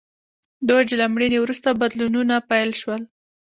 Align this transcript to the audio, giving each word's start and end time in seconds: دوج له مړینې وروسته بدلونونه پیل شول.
دوج 0.67 0.87
له 0.99 1.05
مړینې 1.13 1.37
وروسته 1.41 1.69
بدلونونه 1.81 2.35
پیل 2.49 2.69
شول. 2.81 3.01